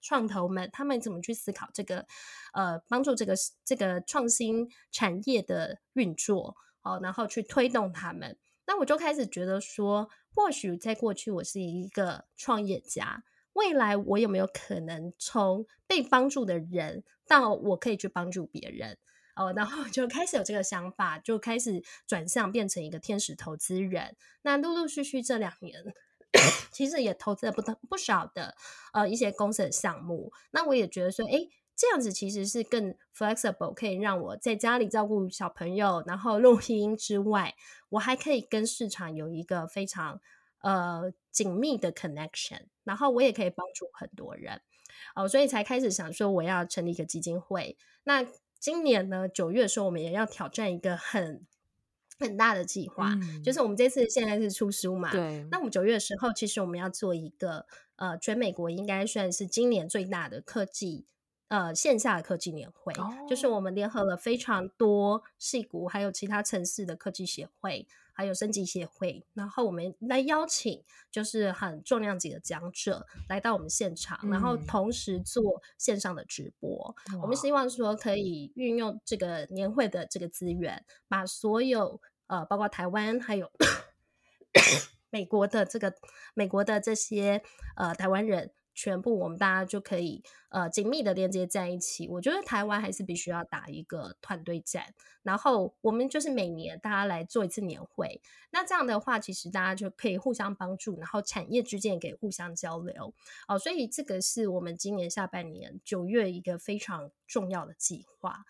[0.00, 2.06] 创投们他们怎么去思考这个，
[2.52, 8.38] 呃，帮助这个这个创新产业的运作，哦，然后去推动他们。
[8.66, 18.96] 那我就开始觉得说，或许在过去我是一个创业家，未来我有没有可能从被帮助的人到我可以去帮助别人？
[19.36, 24.16] 哦，然后就开始有这个想法，就开始转向变成一个天使投资人。
[24.42, 25.82] 那陆陆续续这两年，
[26.70, 28.54] 其实也投资了不不少的
[28.92, 30.32] 呃一些公司的项目。
[30.50, 37.54] 那我也觉得说，哎，这样子其实是更 flexible，可以让我在家里照顾小朋友，然后录音之外，
[37.88, 40.20] 我还可以跟市场有一个非常
[40.60, 44.60] 呃紧密的 connection，然后我也可以帮助很多人。
[45.16, 47.76] 哦，所以才开始想说我要成立一个基金会。
[48.04, 48.24] 那
[48.60, 51.44] 今年呢，九月的时候，我们也要挑战一个很
[52.24, 55.10] 很大的计划，嗯，就是我们这次现在是出书嘛。
[55.12, 55.46] 对。
[55.50, 61.06] 那我们九月的时候，其实我们要做一个呃，全美国应该算是今年最大的科技
[61.48, 67.86] 呃线下的科技年会，哦，就是我们联合了非常多戏谷还有其他城市的科技协会。
[68.16, 76.94] 还有升级协会，然后我们来邀请，就是很重量级的讲者来到我们现场，嗯、然后同时做线上的直播。
[77.20, 83.50] 我们希望说可以运用这个年会的这个资源，把所有呃，包括台湾还有
[85.10, 85.94] 美国的这个
[86.34, 87.42] 美国的这些
[87.76, 88.52] 呃台湾人。
[88.76, 92.08] 全部我们大家就可以呃紧密的连接在一起。
[92.08, 98.20] 我觉得台湾还是必须要打一个团队战，然后我们就是每年大家来做一次年会。
[98.50, 103.14] 那这样的话，其实大家就可以互相帮助，然后产业之间也可以互相交流。
[103.46, 108.44] 哦，所以这个是我们今年下半年九月一个非常重要的计划。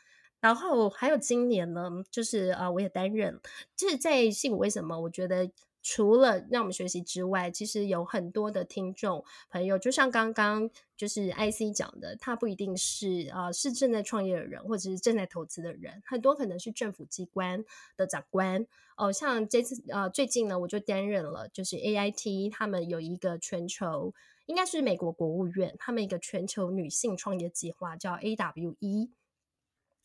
[0.45, 3.41] 然后还有今年呢，就是呃我也担任，
[3.75, 5.51] 就是在信为什么我觉得。
[5.87, 17.63] 除了让我们学习之外，其实有很多的听众朋友，就像刚刚就是 IC 讲的，他不一定是啊、呃、是正在创业的人，或者是正在投资的人，很多可能是政府机关
[17.99, 24.15] 的长官哦、像这次啊、呃，最近呢，我就担任了，就是 AIT 他们有一个全球，
[24.47, 29.11] 应该是美国国务院他们一个全球女性创业计划，叫 AWE。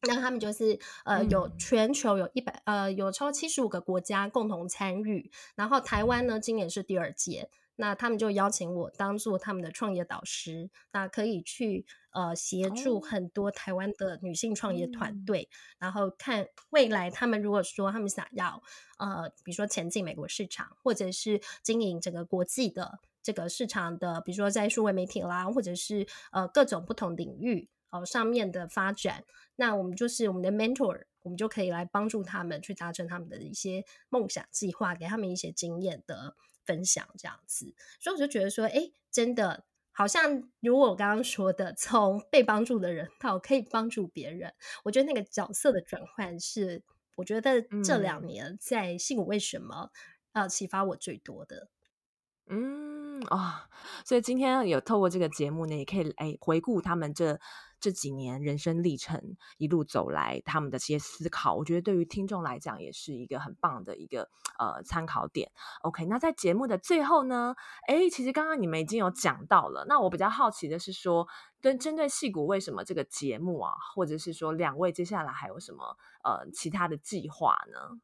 [0.03, 5.29] 那他们就是呃，有全球有一百呃，有超七十五个国家共同参与。
[5.55, 18.63] 然后台湾呢，今年是第二届，那他们就邀请我当做他们的创业导师，那可以去呃协助很多台湾的女性创业团队，然后看未来他们如果说他们想要
[18.99, 27.67] 呃，比如说前进美国市场，或者是经营整个国际的这个市场的，比如说在数位媒体啦，或者是呃各种不同领域。
[27.91, 29.23] 哦，上面的发展，
[29.59, 37.75] 那我们就是我们的 mentor，我们就可以来帮助他们去达成他们的一些梦想计划，给他们一些经验的分享，这样子。
[37.99, 44.53] 所以我就觉得说，哎，真的好像如果我刚刚说的，从被帮助的人到可以帮助别人，
[44.85, 46.81] 我觉得那个角色的转换是，
[47.17, 49.91] 我觉得这两年在矽谷为什么
[50.31, 51.67] 呃启发我最多的。
[52.47, 53.69] 嗯啊、哦，
[54.05, 57.41] 所以今天有透过这个节目呢，也可以哎回顾他们这。
[57.79, 65.51] 这几年人生历程一路走来，他们的这些思考，我觉得对于听众来讲也是一个很棒的一个呃参考点。
[65.81, 67.55] OK，那在节目的最后呢，
[67.87, 69.85] 诶，其实刚刚你们已经有讲到了。
[69.87, 71.27] 那我比较好奇的是说，
[71.61, 77.99] 跟针对戏骨为什么这个节目啊，或者是说两位接下来还有什么呃其他的计划呢？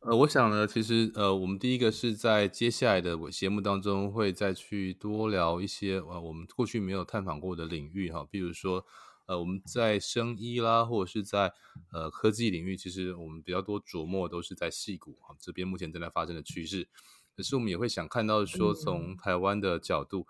[0.00, 8.86] 呃，我想呢，其实呃，我们第一个是在接下来的节目当中会再去多聊一些呃，我们过去没有探访过的领域哈，比如说
[9.26, 11.52] 呃，我们在生医啦，或者是在
[11.92, 16.88] 呃科技领域，其实我们比较多琢磨都是在矽谷哈这边目前正在发生的趋势。
[17.36, 20.26] 可是我们也会想看到说，从台湾的角度，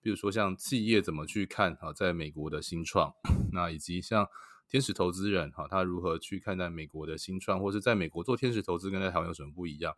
[0.00, 3.12] 比如说像企业怎么去看哈，在美国的新创，
[3.50, 4.28] 那以及像。
[4.68, 9.96] 天使投资人哈，他如何去看待美国的新创，或是在美国做天使投资跟在台湾有什么不一样？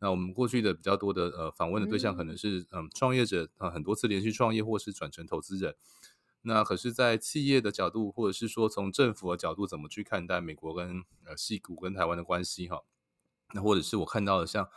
[0.00, 5.74] 那我们过去的比较多的呃访问的对象可能是嗯创业者啊，很多次连续创业或是转成投资人。
[6.42, 12.82] 那可是，在企业的角度，或者是说从政府的角度，怎么去看待美国跟呃矽谷跟台湾的关系哈？
[13.54, 14.68] 那或者是我看到的像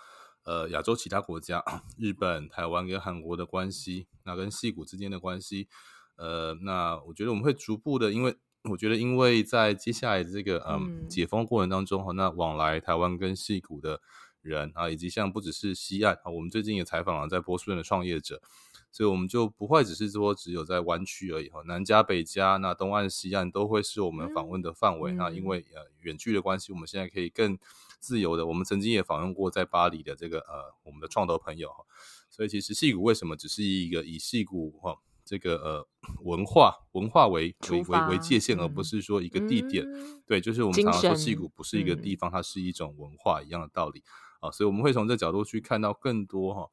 [0.44, 1.62] 呃亚洲其他国家，
[1.98, 5.68] 日本、台湾跟韩国的关系，那跟矽谷之间的关系，
[6.16, 8.36] 呃，那我觉得我们会逐步的，因为。
[8.70, 14.02] 我觉得，因为在接下来的这个嗯解封过程当中哈，那往来台湾跟矽谷的
[14.42, 18.42] 人啊，以及像不只是西岸啊，我们最近也采访了在波士顿的创业者，
[18.92, 25.12] 所以我们就不会只是说只有在湾区而已哈，南加北加那东岸西岸都会是我们访问的范围。
[25.14, 27.58] 那因为呃远距的关系，我们现在可以更
[28.00, 28.46] 自由的。
[28.46, 31.84] 我们曾经也访问过在巴黎的这个呃我们的创投朋友哈，
[32.30, 34.98] 所以其实矽谷为什么只是一个以矽谷哈？
[35.28, 35.88] 这个呃
[36.24, 39.84] 文化文化为为为为界限，而不是说一个地点。
[39.86, 44.02] 嗯、对，就是我们常常说戏骨不是一个地方，嗯、它是一种文化一样的道理
[44.40, 44.50] 啊。
[44.50, 46.68] 所以我们会从这角度去看到更多哈、啊，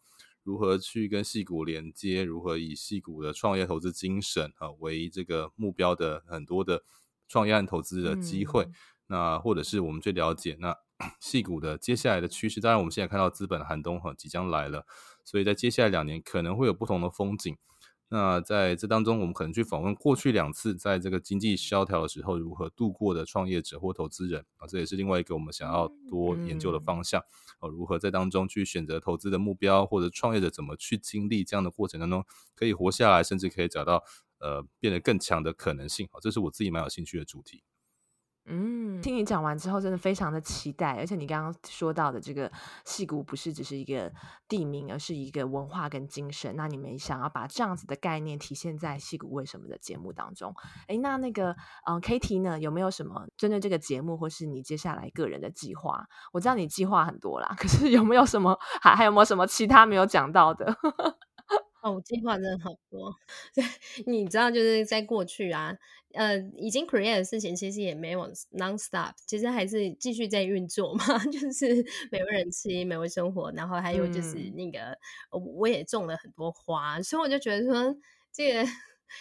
[0.45, 6.85] 如何去跟戏骨连接，如何以戏骨的创业投资精神啊为这个目标的很多的
[7.27, 8.63] 创业案投资的机会。
[8.63, 8.73] 嗯、
[9.09, 10.77] 那或者是我们最了解那
[11.21, 12.61] 戏股的接下来的趋势。
[12.61, 14.87] 当然，我们现在看到资本寒冬哈即将来了，
[15.25, 17.57] 所以在接下来两年可能会有不同的风景。
[18.15, 27.21] 那在这当中，我们可能去访问过去两次在这个经济萧条的时候如何度过的创业者或投资人啊，这也是另外一个我们想要多研究的方向
[27.59, 27.69] 哦。
[27.69, 34.05] 如何在当中去选择投资的目标，或者创业者怎么去经历这样的过程当中可以活下来，甚至可以找到
[34.39, 37.65] 呃变得更强的可能性啊，这是我自己蛮有兴趣的主题。
[38.47, 40.97] 嗯，听你讲完之后，真的非常的期待。
[40.97, 42.51] 而且你刚刚说到的这个
[42.85, 44.13] 戏谷，不是只是一个
[44.47, 46.55] 地名，而是一个文化跟精神。
[46.55, 50.55] 那你们想要把这样子的概念体现在《戏谷为什么》的节目当中？
[50.89, 56.07] 诶，那那个嗯，Katie 呢，有没有什么针对这个节目，或是你接下来个人的计划？
[56.33, 60.77] 我知道你计划很多啦，可是有没有什么还还有没有什么其他没有讲到的？
[61.85, 63.15] 哦，我计划真的好多。
[63.55, 63.63] 对，
[64.07, 65.77] 你知道，就是在过去啊。
[66.15, 71.05] 呃，已经 create 的事情其实也没有 non-stop，其实还是继续在运作嘛。
[71.31, 71.75] 就是
[72.11, 74.97] 美味人妻、美味生活，然后还有就是那个，
[75.33, 77.95] 嗯、我也种了很多花，所以我就觉得说，
[78.33, 78.65] 这个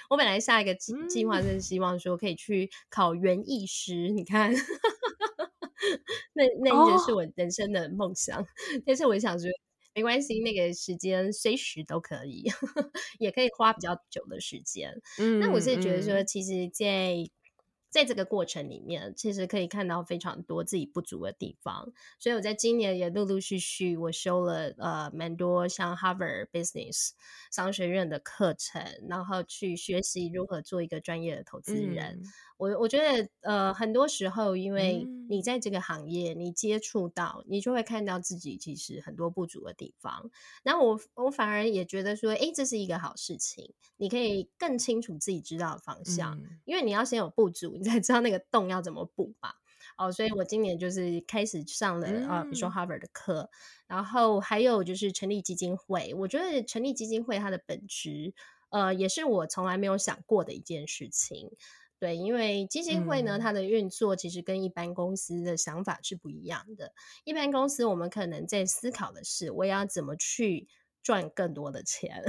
[0.09, 4.53] 我本来下一个计计划是希望说可以去考园艺师，嗯、你看，
[6.33, 8.45] 那那一直是我人生的梦想，哦、
[8.85, 9.49] 但是我想说。
[9.95, 12.45] 没关系，那个时间随时都可以，
[13.19, 15.01] 也可以花比较久的时间。
[15.19, 17.15] 嗯，那我是觉得说，其实在，
[17.89, 21.93] 在在这个过程里面，其实可以看到非常多自己不足的地方。
[22.19, 27.11] 所以我在今年也陆陆续续，我修了呃蛮多像 Harvard Business
[27.51, 32.21] 商学院的课程，然后去学习如何做一个专业的投资人。
[32.23, 32.23] 嗯
[32.57, 40.29] 我我觉得，呃，很多时候，因为你在这个行业，你接触到，你就会看到自己其实很多不足的地方。
[40.63, 49.53] 然后我我反而也觉得说，哎，这是一个好事情，你可以更清楚自己知道的方向，嗯、因为你要先有不足，你才知道那个洞要怎么补嘛。
[49.97, 53.49] 哦，所以我今年就是开始上了啊、呃，比如说 Harvard 的课，
[53.85, 56.13] 然后还有就是成立基金会。
[56.15, 58.33] 我觉得成立基金会它的本质，
[58.69, 61.51] 呃，也是我从来没有想过的一件事情。
[62.03, 66.91] 对，因为基金会呢，它的运作其实跟一般公司的想法是不一样的。
[67.23, 70.67] 一般公司我们可能在思考的是，我要怎么去
[71.01, 72.21] 赚更多的钱，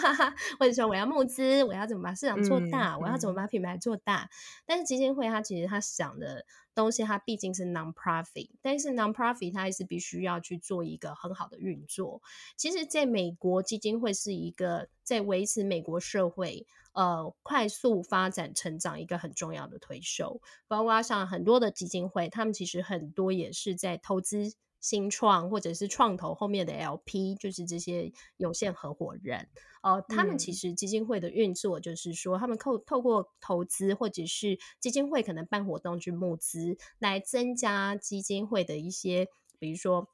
[0.58, 4.22] 或者说我要募资，我要怎么把市场做大，嗯、我要怎么把品牌做大。
[4.22, 4.28] 嗯、
[4.64, 12.22] 但是基金会它其实它想的东西，它毕竟是 non-profit，但是 non-profit 它还是必须要去做一个很好的运作。
[12.56, 16.66] 其实，在美国，基金会是一个在维持美国社会。
[16.98, 29.48] 呃，快速发展成长一个很重要的推手，包括像很多的基金会，他们其实很多也是在投资新创或者是创投后面的 LP，就是这些有限合伙人。
[29.82, 39.28] 呃，他们其实基金会的运作就是说，他们透透过投资或者是基金会可能办活动去募资，来增加基金会的一些，
[39.60, 40.08] 比如说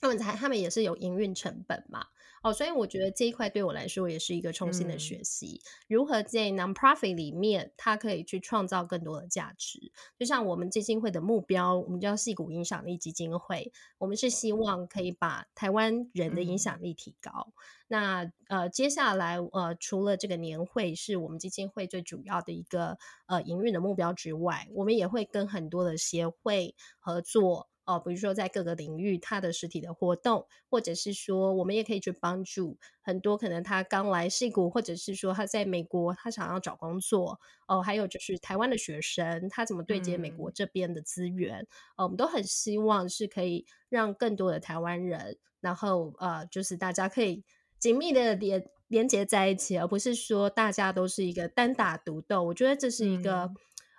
[0.00, 2.06] 他们才他们也是有营运成本嘛。
[2.42, 9.90] 哦，所以我觉得这一块对我来说也是一个重新的学习，嗯、如何在 nonprofit 里面，它可以去创造更多的价值。
[10.18, 17.48] 就像我们基金会的目标，我们叫矽谷影响力基金会，我们是希望可以把台湾人的影响力提高。
[17.48, 17.52] 嗯、
[17.88, 27.68] 那呃，接下来呃，除了这个年会是我们基金会最主要的一个呃营运的目标之外，我们也会跟很多的协会合作。
[27.86, 37.38] 哦，比如说在各个领域，他的实体的活动，或者是说，我们也可以去帮助很多可能他刚来硅谷，或者是说他在美国，他想要找工作。
[37.68, 41.60] 哦，还有就是台湾的学生，他怎么对接美国这边的资源？
[41.60, 41.66] 嗯、
[41.98, 47.44] 哦，我们都很希望是可以让更多的台湾人，然后呃，就是大家可以
[47.78, 52.42] 紧密的连连接在一起，而不是说大家都是一个单打独斗。
[52.42, 53.44] 我觉得这是一个。
[53.44, 53.56] 嗯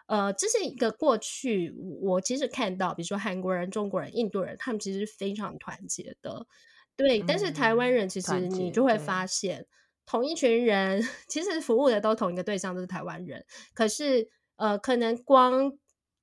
[0.07, 6.47] 呃，这是一个过去，我其实看到，比如说韩国人、中国人、印度人，他们其实是非常团结的，
[6.95, 7.19] 对。
[7.19, 9.67] 嗯、但是台湾人其实你就会发现，
[10.05, 13.45] 同一群人 其实服务的都同一个对象，都是台湾人。
[13.73, 15.73] 可是，呃，可能光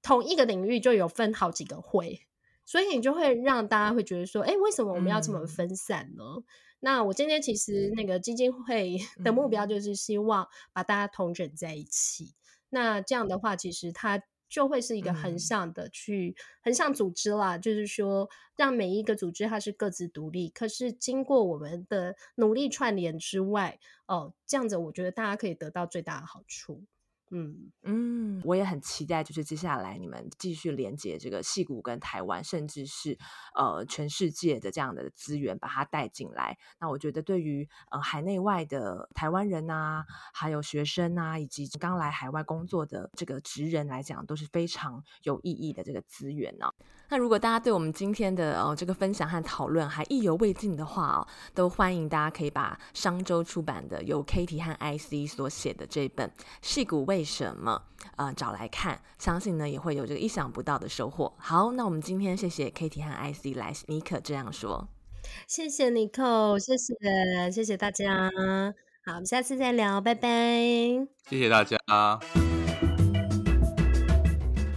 [0.00, 2.22] 同一个领域就有分好几个会，
[2.64, 6.24] 所以你就会让大家会觉得说，哎，为什么我们要这么分散呢？
[6.38, 6.44] 嗯、
[6.80, 12.32] 那我今天其实那个基金会的目标就是希望把大家统整在一起。
[12.74, 26.82] 那这样的话，其实它就会是一个横向的去横向组织啦，就是说，让每一个组织它是各自独立，可是经过我们的努力串联之外，哦，这样子我觉得大家可以得到最大的好处。
[27.30, 27.72] 嗯。
[27.82, 33.18] 嗯，我也很期待，就是接下来你们继续连接这个戏骨跟台湾，甚至是
[33.54, 36.56] 呃全世界的这样的资源，把它带进来。
[36.80, 46.72] 那我觉得对于呃海内外的台湾人啊，还有学生啊，以及刚来海外工作的这个职人来讲，都是非常有意义的这个资源呢、
[47.14, 56.28] 那如果大家对我们今天的哦这个分享和讨论还意犹未尽的话哦，都欢迎大家可以把商周出版的由 Katie 和 IC 所写的这本
[56.60, 57.80] 《戏骨为什么》
[58.16, 61.32] 呃找来看，相信呢也会有这个意想不到的收获。
[61.38, 64.88] 好，那我们今天谢谢 Katie 和 IC 来，尼可这样说。
[65.46, 66.96] 谢谢尼克，谢谢
[67.52, 68.28] 谢谢大家。
[69.06, 70.28] 好，我们下次再聊，拜拜。
[71.28, 71.78] 谢谢大家。